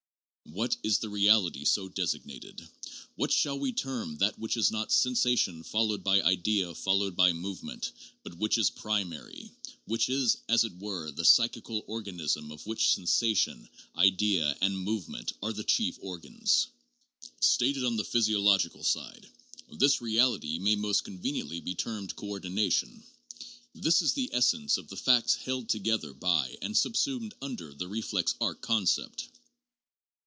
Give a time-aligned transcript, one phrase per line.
[0.53, 2.67] What is the reality so designated?
[3.15, 7.93] What shall we term that which is not sensation followed by idea followed by movement,
[8.23, 9.51] but which is primary;
[9.85, 15.31] which is, as it were, the psychical organ ism of which sensation, idea and movement
[15.41, 16.67] are the chief or gans?
[17.39, 19.29] Stated on the physiological side,
[19.71, 23.03] this reality may most conveniently be termed coordination.
[23.73, 28.35] This is the essence of the facts held together by and subsumed under the reflex
[28.41, 29.27] arc con cept.